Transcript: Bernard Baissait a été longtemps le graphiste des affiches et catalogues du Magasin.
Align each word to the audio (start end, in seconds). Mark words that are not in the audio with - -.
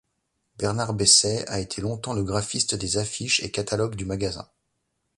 Bernard 0.57 0.95
Baissait 0.95 1.47
a 1.47 1.59
été 1.59 1.79
longtemps 1.79 2.13
le 2.15 2.23
graphiste 2.23 2.73
des 2.73 2.97
affiches 2.97 3.39
et 3.43 3.51
catalogues 3.51 3.93
du 3.93 4.03
Magasin. 4.05 4.47